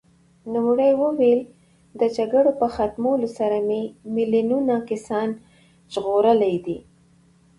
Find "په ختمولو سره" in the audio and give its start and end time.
2.59-3.57